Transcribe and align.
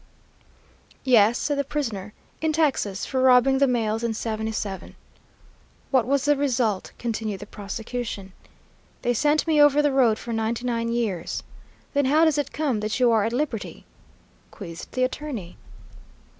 "'Yes,' 1.03 1.37
said 1.37 1.59
the 1.59 1.63
prisoner, 1.63 2.13
'in 2.41 2.53
Texas, 2.53 3.05
for 3.05 3.21
robbing 3.21 3.59
the 3.59 3.67
mails 3.67 4.03
in 4.03 4.15
'77.' 4.15 4.95
"'What 5.91 6.07
was 6.07 6.25
the 6.25 6.35
result?' 6.35 6.91
continued 6.97 7.39
the 7.39 7.45
prosecution. 7.45 8.33
"'They 9.03 9.13
sent 9.13 9.45
me 9.45 9.61
over 9.61 9.79
the 9.79 9.93
road 9.93 10.17
for 10.17 10.33
ninety 10.33 10.65
nine 10.65 10.89
years.' 10.89 11.43
"'Then 11.93 12.05
how 12.05 12.25
does 12.25 12.39
it 12.39 12.51
come 12.51 12.79
that 12.79 12.99
you 12.99 13.11
are 13.11 13.23
at 13.25 13.31
liberty?' 13.31 13.85
quizzed 14.49 14.91
the 14.93 15.03
attorney. 15.03 15.55